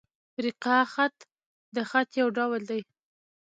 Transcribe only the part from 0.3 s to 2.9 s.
رِقاع خط؛ د خط یو ډول دﺉ.